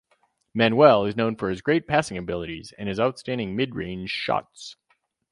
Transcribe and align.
Manuel 0.55 1.05
is 1.05 1.15
known 1.15 1.35
for 1.35 1.51
his 1.51 1.61
great 1.61 1.85
passing 1.87 2.17
abilities 2.17 2.73
and 2.75 2.89
his 2.89 2.99
outstanding 2.99 3.55
mid-range 3.55 4.09
shots. 4.09 4.75